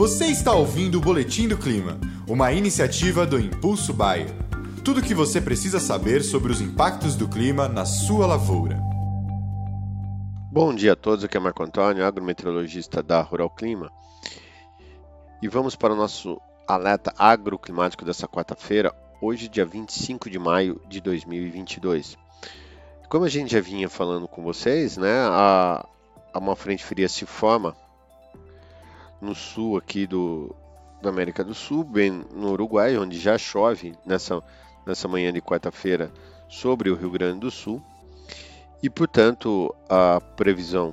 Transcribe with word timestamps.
Você 0.00 0.28
está 0.28 0.54
ouvindo 0.54 0.96
o 0.96 1.00
Boletim 1.02 1.46
do 1.46 1.58
Clima, 1.58 2.00
uma 2.26 2.50
iniciativa 2.54 3.26
do 3.26 3.38
Impulso 3.38 3.92
Bayer. 3.92 4.30
Tudo 4.82 5.00
o 5.00 5.02
que 5.02 5.14
você 5.14 5.42
precisa 5.42 5.78
saber 5.78 6.22
sobre 6.22 6.50
os 6.50 6.62
impactos 6.62 7.14
do 7.14 7.28
clima 7.28 7.68
na 7.68 7.84
sua 7.84 8.26
lavoura. 8.26 8.80
Bom 10.50 10.74
dia 10.74 10.94
a 10.94 10.96
todos, 10.96 11.22
aqui 11.22 11.36
é 11.36 11.40
Marco 11.40 11.62
Antônio, 11.62 12.06
agrometeorologista 12.06 13.02
da 13.02 13.20
Rural 13.20 13.50
Clima. 13.50 13.92
E 15.42 15.48
vamos 15.48 15.76
para 15.76 15.92
o 15.92 15.96
nosso 15.96 16.40
alerta 16.66 17.12
agroclimático 17.18 18.02
dessa 18.02 18.26
quarta-feira, 18.26 18.94
hoje, 19.20 19.50
dia 19.50 19.66
25 19.66 20.30
de 20.30 20.38
maio 20.38 20.80
de 20.88 21.02
2022. 21.02 22.16
Como 23.10 23.26
a 23.26 23.28
gente 23.28 23.52
já 23.52 23.60
vinha 23.60 23.86
falando 23.86 24.26
com 24.26 24.42
vocês, 24.42 24.96
né, 24.96 25.26
a, 25.28 25.86
a 26.32 26.38
uma 26.38 26.56
frente 26.56 26.82
fria 26.82 27.06
se 27.06 27.26
forma 27.26 27.76
no 29.20 29.34
sul 29.34 29.76
aqui 29.76 30.06
do, 30.06 30.54
da 31.02 31.08
América 31.08 31.42
do 31.42 31.54
Sul, 31.54 31.84
bem 31.84 32.24
no 32.34 32.52
Uruguai, 32.52 32.96
onde 32.96 33.18
já 33.18 33.36
chove 33.38 33.94
nessa, 34.04 34.42
nessa 34.86 35.08
manhã 35.08 35.32
de 35.32 35.40
quarta-feira 35.40 36.12
sobre 36.48 36.90
o 36.90 36.94
Rio 36.94 37.10
Grande 37.10 37.40
do 37.40 37.50
Sul. 37.50 37.82
E, 38.82 38.88
portanto, 38.88 39.74
a 39.88 40.20
previsão 40.36 40.90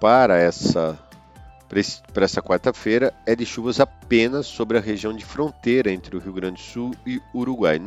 para 0.00 0.36
essa, 0.38 0.98
para 2.12 2.24
essa 2.24 2.42
quarta-feira 2.42 3.14
é 3.24 3.34
de 3.34 3.46
chuvas 3.46 3.80
apenas 3.80 4.46
sobre 4.46 4.76
a 4.76 4.80
região 4.80 5.14
de 5.14 5.24
fronteira 5.24 5.90
entre 5.90 6.16
o 6.16 6.20
Rio 6.20 6.32
Grande 6.32 6.60
do 6.60 6.66
Sul 6.66 6.94
e 7.06 7.20
Uruguai. 7.32 7.80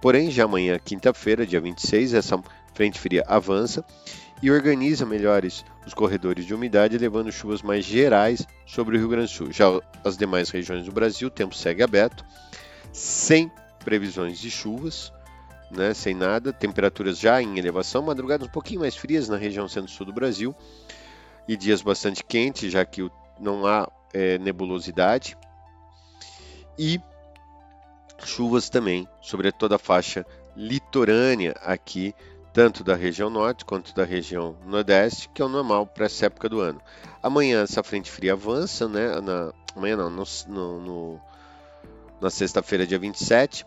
Porém, 0.00 0.30
já 0.30 0.44
amanhã, 0.44 0.78
quinta-feira, 0.78 1.46
dia 1.46 1.60
26, 1.60 2.14
essa 2.14 2.40
frente 2.76 3.00
fria 3.00 3.24
avança 3.26 3.82
e 4.42 4.50
organiza 4.50 5.06
melhores 5.06 5.64
os 5.86 5.94
corredores 5.94 6.44
de 6.44 6.54
umidade, 6.54 6.98
levando 6.98 7.32
chuvas 7.32 7.62
mais 7.62 7.84
gerais 7.84 8.46
sobre 8.66 8.96
o 8.96 8.98
Rio 8.98 9.08
Grande 9.08 9.32
do 9.32 9.34
Sul. 9.34 9.52
Já 9.52 9.66
as 10.04 10.16
demais 10.16 10.50
regiões 10.50 10.84
do 10.84 10.92
Brasil, 10.92 11.28
o 11.28 11.30
tempo 11.30 11.54
segue 11.54 11.82
aberto, 11.82 12.22
sem 12.92 13.50
previsões 13.82 14.38
de 14.38 14.50
chuvas, 14.50 15.10
né, 15.70 15.94
sem 15.94 16.14
nada, 16.14 16.52
temperaturas 16.52 17.18
já 17.18 17.40
em 17.40 17.58
elevação, 17.58 18.02
madrugadas 18.02 18.46
um 18.46 18.50
pouquinho 18.50 18.80
mais 18.80 18.94
frias 18.94 19.28
na 19.28 19.36
região 19.36 19.66
centro-sul 19.66 20.04
do 20.04 20.12
Brasil 20.12 20.54
e 21.48 21.56
dias 21.56 21.80
bastante 21.80 22.22
quentes, 22.22 22.70
já 22.70 22.84
que 22.84 23.10
não 23.40 23.66
há 23.66 23.90
é, 24.12 24.36
nebulosidade. 24.38 25.36
E 26.78 27.00
chuvas 28.22 28.68
também 28.68 29.08
sobre 29.22 29.50
toda 29.50 29.76
a 29.76 29.78
faixa 29.78 30.26
litorânea 30.54 31.52
aqui 31.62 32.14
tanto 32.56 32.82
da 32.82 32.96
região 32.96 33.28
norte 33.28 33.66
quanto 33.66 33.94
da 33.94 34.02
região 34.02 34.56
nordeste, 34.64 35.28
que 35.28 35.42
é 35.42 35.44
o 35.44 35.48
normal 35.48 35.86
para 35.86 36.06
essa 36.06 36.24
época 36.24 36.48
do 36.48 36.58
ano. 36.58 36.80
Amanhã 37.22 37.62
essa 37.62 37.82
frente 37.82 38.10
fria 38.10 38.32
avança, 38.32 38.88
né? 38.88 39.20
Na, 39.20 39.52
amanhã 39.76 39.94
não, 39.94 40.08
no, 40.08 40.24
no, 40.48 40.80
no 40.80 41.20
na 42.18 42.30
sexta-feira, 42.30 42.86
dia 42.86 42.98
27, 42.98 43.66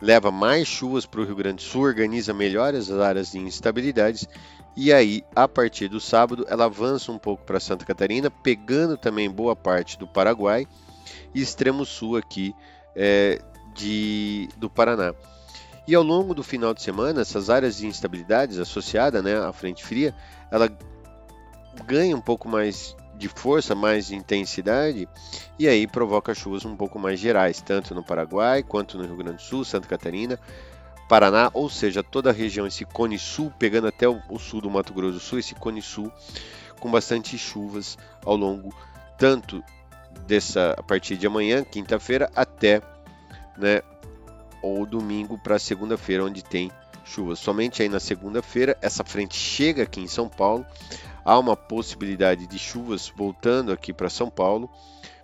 leva 0.00 0.30
mais 0.30 0.68
chuvas 0.68 1.04
para 1.04 1.20
o 1.20 1.24
Rio 1.24 1.34
Grande 1.34 1.56
do 1.56 1.62
Sul, 1.62 1.82
organiza 1.82 2.32
melhor 2.32 2.72
as 2.72 2.88
áreas 2.88 3.32
de 3.32 3.38
instabilidades 3.38 4.28
e 4.76 4.92
aí, 4.92 5.24
a 5.34 5.48
partir 5.48 5.88
do 5.88 5.98
sábado, 5.98 6.46
ela 6.48 6.66
avança 6.66 7.10
um 7.10 7.18
pouco 7.18 7.44
para 7.44 7.58
Santa 7.58 7.84
Catarina, 7.84 8.30
pegando 8.30 8.96
também 8.96 9.28
boa 9.28 9.56
parte 9.56 9.98
do 9.98 10.06
Paraguai 10.06 10.68
e 11.34 11.42
extremo 11.42 11.84
sul 11.84 12.16
aqui 12.16 12.54
é, 12.94 13.40
de, 13.74 14.48
do 14.56 14.70
Paraná. 14.70 15.16
E 15.90 15.94
ao 15.96 16.04
longo 16.04 16.32
do 16.34 16.44
final 16.44 16.72
de 16.72 16.80
semana, 16.80 17.20
essas 17.20 17.50
áreas 17.50 17.78
de 17.78 17.84
instabilidades 17.84 18.60
associadas 18.60 19.24
né, 19.24 19.36
à 19.36 19.52
frente 19.52 19.84
fria, 19.84 20.14
ela 20.48 20.70
ganha 21.84 22.16
um 22.16 22.20
pouco 22.20 22.48
mais 22.48 22.96
de 23.16 23.26
força, 23.26 23.74
mais 23.74 24.06
de 24.06 24.14
intensidade, 24.14 25.08
e 25.58 25.66
aí 25.66 25.88
provoca 25.88 26.32
chuvas 26.32 26.64
um 26.64 26.76
pouco 26.76 26.96
mais 26.96 27.18
gerais, 27.18 27.60
tanto 27.60 27.92
no 27.92 28.04
Paraguai 28.04 28.62
quanto 28.62 28.96
no 28.96 29.04
Rio 29.04 29.16
Grande 29.16 29.38
do 29.38 29.42
Sul, 29.42 29.64
Santa 29.64 29.88
Catarina, 29.88 30.38
Paraná, 31.08 31.50
ou 31.52 31.68
seja, 31.68 32.04
toda 32.04 32.30
a 32.30 32.32
região, 32.32 32.68
esse 32.68 32.84
cone 32.84 33.18
sul, 33.18 33.52
pegando 33.58 33.88
até 33.88 34.08
o, 34.08 34.38
sul 34.38 34.60
do 34.60 34.70
Mato 34.70 34.94
Grosso 34.94 35.14
do 35.14 35.18
Sul, 35.18 35.40
esse 35.40 35.56
cone 35.56 35.82
sul, 35.82 36.12
com 36.78 36.88
bastante 36.88 37.36
chuvas 37.36 37.98
ao 38.24 38.36
longo 38.36 38.72
tanto 39.18 39.60
dessa 40.24 40.72
a 40.78 40.84
partir 40.84 41.16
de 41.16 41.26
amanhã, 41.26 41.64
quinta-feira, 41.64 42.30
até 42.36 42.80
né, 43.58 43.82
ou 44.62 44.84
domingo 44.86 45.38
para 45.38 45.58
segunda-feira, 45.58 46.24
onde 46.24 46.42
tem 46.42 46.70
chuva. 47.04 47.34
Somente 47.34 47.82
aí 47.82 47.88
na 47.88 48.00
segunda-feira, 48.00 48.76
essa 48.80 49.04
frente 49.04 49.34
chega 49.34 49.82
aqui 49.82 50.00
em 50.00 50.06
São 50.06 50.28
Paulo. 50.28 50.64
Há 51.24 51.38
uma 51.38 51.56
possibilidade 51.56 52.46
de 52.46 52.58
chuvas 52.58 53.12
voltando 53.14 53.72
aqui 53.72 53.92
para 53.92 54.08
São 54.08 54.30
Paulo, 54.30 54.70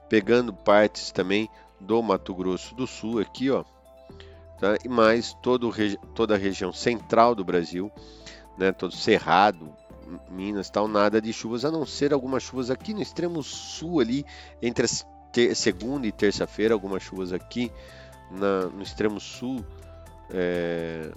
pegando 0.09 0.53
partes 0.53 1.11
também 1.11 1.49
do 1.81 2.03
Mato 2.03 2.35
Grosso 2.35 2.75
do 2.75 2.87
Sul, 2.87 3.21
aqui, 3.21 3.51
ó. 3.51 3.65
Tá? 4.59 4.77
E 4.85 4.89
mais 4.89 5.35
todo, 5.43 5.71
toda 6.15 6.35
a 6.35 6.39
região 6.39 6.73
central 6.73 7.35
do 7.35 7.45
Brasil, 7.45 7.91
né? 8.57 8.73
todo 8.73 8.95
Cerrado, 8.95 9.73
Minas, 10.31 10.71
tal, 10.71 10.87
nada 10.87 11.21
de 11.21 11.33
chuvas, 11.33 11.65
a 11.65 11.71
não 11.71 11.85
ser 11.85 12.13
algumas 12.13 12.43
chuvas 12.43 12.71
aqui 12.71 12.95
no 12.95 13.03
extremo 13.03 13.43
sul, 13.43 14.01
ali, 14.01 14.25
entre 14.63 14.87
segunda 15.55 16.07
e 16.07 16.13
terça-feira, 16.13 16.73
algumas 16.73 17.03
chuvas 17.03 17.33
aqui 17.33 17.71
na, 18.31 18.67
no 18.67 18.83
extremo 18.83 19.21
sul 19.21 19.65
é, 20.31 21.11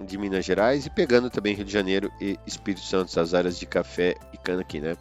de 0.00 0.18
Minas 0.18 0.44
Gerais 0.44 0.86
e 0.86 0.90
pegando 0.90 1.30
também 1.30 1.54
Rio 1.54 1.64
de 1.64 1.72
Janeiro 1.72 2.12
e 2.20 2.38
Espírito 2.46 2.84
Santo, 2.84 3.18
as 3.18 3.34
áreas 3.34 3.58
de 3.58 3.66
café 3.66 4.14
e 4.32 4.36
cana 4.36 4.60
aqui, 4.60 4.80
né? 4.80 4.96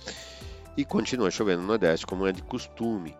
E 0.78 0.84
continua 0.84 1.31
chovendo 1.31 1.62
no 1.62 1.68
Nordeste, 1.68 2.06
como 2.06 2.28
é 2.28 2.31
de 2.31 2.44
costume. 2.44 3.16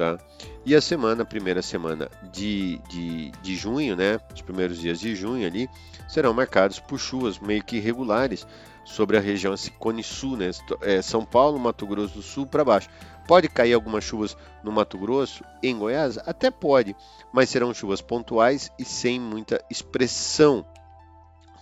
Tá? 0.00 0.18
E 0.64 0.74
a 0.74 0.80
semana, 0.80 1.24
a 1.24 1.26
primeira 1.26 1.60
semana 1.60 2.08
de, 2.32 2.78
de, 2.88 3.30
de 3.42 3.54
junho, 3.54 3.94
né? 3.94 4.18
Os 4.34 4.40
primeiros 4.40 4.78
dias 4.78 4.98
de 4.98 5.14
junho 5.14 5.46
ali, 5.46 5.68
serão 6.08 6.32
marcados 6.32 6.78
por 6.78 6.98
chuvas 6.98 7.38
meio 7.38 7.62
que 7.62 7.76
irregulares 7.76 8.46
sobre 8.82 9.18
a 9.18 9.20
região 9.20 9.54
Cone 9.78 10.02
Sul, 10.02 10.38
né? 10.38 10.52
É, 10.80 11.02
São 11.02 11.22
Paulo, 11.22 11.58
Mato 11.58 11.86
Grosso 11.86 12.14
do 12.14 12.22
Sul 12.22 12.46
para 12.46 12.64
baixo. 12.64 12.88
Pode 13.28 13.46
cair 13.50 13.74
algumas 13.74 14.02
chuvas 14.02 14.34
no 14.64 14.72
Mato 14.72 14.96
Grosso, 14.96 15.44
em 15.62 15.76
Goiás? 15.78 16.16
Até 16.16 16.50
pode, 16.50 16.96
mas 17.30 17.50
serão 17.50 17.74
chuvas 17.74 18.00
pontuais 18.00 18.72
e 18.78 18.86
sem 18.86 19.20
muita 19.20 19.62
expressão. 19.68 20.64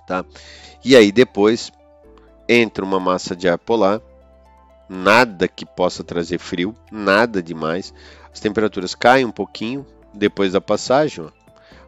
Tá? 0.06 0.24
E 0.84 0.94
aí 0.94 1.10
depois 1.10 1.72
entra 2.48 2.84
uma 2.84 3.00
massa 3.00 3.34
de 3.34 3.48
ar 3.48 3.58
polar, 3.58 4.00
nada 4.88 5.46
que 5.46 5.66
possa 5.66 6.02
trazer 6.02 6.38
frio, 6.38 6.74
nada 6.90 7.42
demais. 7.42 7.92
As 8.38 8.40
temperaturas 8.40 8.94
caem 8.94 9.24
um 9.24 9.32
pouquinho 9.32 9.84
depois 10.14 10.52
da 10.52 10.60
passagem, 10.60 11.26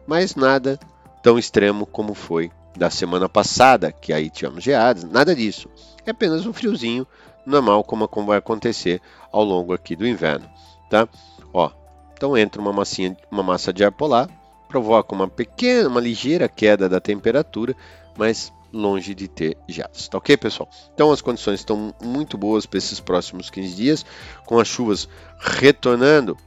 mas 0.05 0.35
nada 0.35 0.77
tão 1.23 1.39
extremo 1.39 1.85
como 1.85 2.13
foi 2.13 2.51
da 2.75 2.89
semana 2.89 3.29
passada, 3.29 3.89
que 3.89 4.11
aí 4.11 4.29
tivemos 4.29 4.61
geadas, 4.61 5.05
nada 5.05 5.33
disso. 5.33 5.69
É 6.05 6.11
apenas 6.11 6.45
um 6.45 6.51
friozinho 6.51 7.07
normal 7.45 7.85
como, 7.85 8.05
como 8.05 8.27
vai 8.27 8.37
acontecer 8.37 9.01
ao 9.31 9.45
longo 9.45 9.71
aqui 9.71 9.95
do 9.95 10.05
inverno, 10.05 10.45
tá? 10.89 11.07
Ó, 11.53 11.71
então 12.13 12.37
entra 12.37 12.61
uma 12.61 12.73
massinha, 12.73 13.15
uma 13.31 13.43
massa 13.43 13.71
de 13.71 13.85
ar 13.85 13.91
polar, 13.93 14.27
provoca 14.67 15.15
uma 15.15 15.29
pequena, 15.29 15.87
uma 15.87 16.01
ligeira 16.01 16.49
queda 16.49 16.89
da 16.89 16.99
temperatura, 16.99 17.73
mas 18.17 18.51
longe 18.71 19.13
de 19.13 19.27
ter 19.27 19.57
geadas, 19.67 20.07
tá 20.07 20.17
ok, 20.17 20.37
pessoal? 20.37 20.69
Então 20.93 21.11
as 21.11 21.21
condições 21.21 21.59
estão 21.59 21.93
muito 22.01 22.37
boas 22.37 22.65
para 22.65 22.77
esses 22.77 22.99
próximos 22.99 23.49
15 23.49 23.75
dias, 23.75 24.05
com 24.45 24.59
as 24.59 24.67
chuvas 24.67 25.07
retornando 25.39 26.37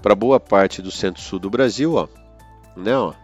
para 0.00 0.14
boa 0.14 0.40
parte 0.40 0.82
do 0.82 0.90
centro-sul 0.90 1.38
do 1.38 1.50
Brasil, 1.50 1.94
ó, 1.94 2.08
né, 2.76 2.96
ó, 2.96 3.14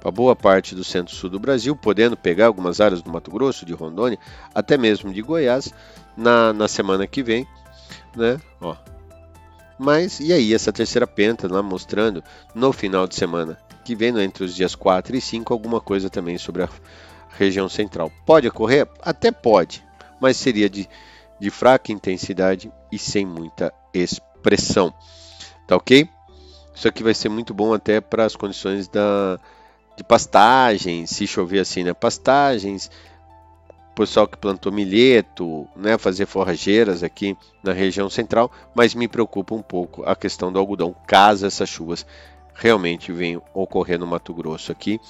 para 0.00 0.10
boa 0.10 0.36
parte 0.36 0.74
do 0.74 0.84
centro-sul 0.84 1.28
do 1.28 1.40
Brasil, 1.40 1.74
podendo 1.74 2.16
pegar 2.16 2.46
algumas 2.46 2.80
áreas 2.80 3.02
do 3.02 3.10
Mato 3.10 3.30
Grosso, 3.30 3.66
de 3.66 3.72
Rondônia, 3.72 4.18
até 4.54 4.78
mesmo 4.78 5.12
de 5.12 5.20
Goiás, 5.20 5.72
na, 6.16 6.52
na 6.52 6.68
semana 6.68 7.08
que 7.08 7.24
vem, 7.24 7.44
né? 8.14 8.40
Ó. 8.60 8.76
Mas, 9.78 10.20
e 10.20 10.32
aí, 10.32 10.54
essa 10.54 10.72
terceira 10.72 11.06
penta 11.06 11.52
lá 11.52 11.62
mostrando 11.62 12.22
no 12.54 12.72
final 12.72 13.06
de 13.06 13.14
semana 13.14 13.58
que 13.84 13.94
vem, 13.94 14.16
entre 14.20 14.44
os 14.44 14.54
dias 14.54 14.74
4 14.74 15.16
e 15.16 15.20
5, 15.20 15.52
alguma 15.52 15.80
coisa 15.80 16.08
também 16.08 16.38
sobre 16.38 16.62
a 16.62 16.68
região 17.36 17.68
central. 17.68 18.10
Pode 18.24 18.48
ocorrer? 18.48 18.88
Até 19.02 19.30
pode, 19.30 19.84
mas 20.20 20.36
seria 20.36 20.68
de, 20.68 20.88
de 21.38 21.50
fraca 21.50 21.92
intensidade 21.92 22.72
e 22.90 22.98
sem 22.98 23.24
muita 23.24 23.72
expressão. 23.92 24.92
Tá 25.66 25.76
ok? 25.76 26.08
Isso 26.74 26.86
aqui 26.88 27.02
vai 27.02 27.14
ser 27.14 27.28
muito 27.28 27.54
bom 27.54 27.72
até 27.72 28.00
para 28.00 28.24
as 28.24 28.36
condições 28.36 28.86
da, 28.88 29.40
de 29.96 30.04
pastagens, 30.04 31.10
se 31.10 31.26
chover 31.26 31.60
assim, 31.60 31.82
né? 31.82 31.94
Pastagens, 31.94 32.90
pessoal 33.94 34.28
que 34.28 34.36
plantou 34.36 34.70
milheto, 34.70 35.66
né? 35.74 35.96
Fazer 35.96 36.26
forrageiras 36.26 37.02
aqui 37.02 37.36
na 37.64 37.72
região 37.72 38.10
central, 38.10 38.52
mas 38.74 38.94
me 38.94 39.08
preocupa 39.08 39.54
um 39.54 39.62
pouco 39.62 40.04
a 40.04 40.14
questão 40.14 40.52
do 40.52 40.58
algodão, 40.58 40.94
caso 41.06 41.46
essas 41.46 41.68
chuvas 41.68 42.06
realmente 42.54 43.10
venham 43.10 43.42
ocorrer 43.54 43.98
no 43.98 44.06
Mato 44.06 44.34
Grosso 44.34 44.70
aqui, 44.70 45.00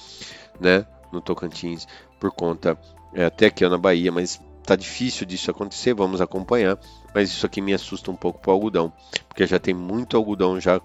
né? 0.59 0.85
No 1.11 1.21
Tocantins, 1.21 1.85
por 2.19 2.31
conta, 2.31 2.77
é, 3.13 3.25
até 3.25 3.47
aqui 3.47 3.67
na 3.67 3.77
Bahia, 3.77 4.11
mas 4.11 4.39
tá 4.63 4.75
difícil 4.75 5.25
disso 5.25 5.49
acontecer, 5.49 5.93
vamos 5.93 6.19
acompanhar, 6.19 6.77
mas 7.13 7.29
isso 7.29 7.45
aqui 7.45 7.61
me 7.61 7.73
assusta 7.73 8.11
um 8.11 8.15
pouco 8.15 8.39
para 8.39 8.51
o 8.51 8.53
algodão, 8.53 8.91
porque 9.27 9.47
já 9.47 9.57
tem 9.57 9.73
muito 9.73 10.17
algodão 10.17 10.59
já 10.59 10.81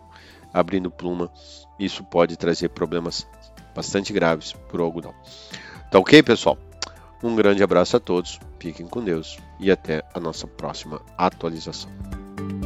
abrindo 0.53 0.91
pluma. 0.91 1.31
Isso 1.79 2.05
pode 2.05 2.37
trazer 2.37 2.69
problemas 2.69 3.27
bastante 3.75 4.13
graves 4.13 4.53
para 4.53 4.81
o 4.81 4.85
algodão. 4.85 5.15
Tá 5.91 5.99
ok, 5.99 6.23
pessoal? 6.23 6.57
Um 7.23 7.35
grande 7.35 7.63
abraço 7.63 7.97
a 7.97 8.01
todos, 8.01 8.39
fiquem 8.59 8.87
com 8.87 9.03
Deus 9.03 9.39
e 9.59 9.71
até 9.71 10.03
a 10.15 10.21
nossa 10.21 10.47
próxima 10.47 11.01
atualização. 11.17 11.91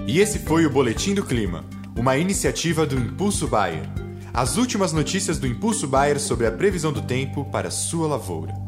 E 0.07 0.21
esse 0.21 0.39
foi 0.39 0.65
o 0.65 0.71
Boletim 0.71 1.15
do 1.15 1.25
Clima, 1.25 1.65
uma 1.97 2.17
iniciativa 2.17 2.87
do 2.87 2.97
Impulso 2.97 3.49
Bayer. 3.49 4.06
As 4.37 4.59
últimas 4.59 4.93
notícias 4.93 5.39
do 5.39 5.47
Impulso 5.47 5.89
Bayer 5.89 6.21
sobre 6.21 6.47
a 6.47 6.53
previsão 6.53 6.93
do 6.93 7.01
tempo 7.01 7.43
para 7.47 7.71
sua 7.71 8.07
lavoura. 8.07 8.66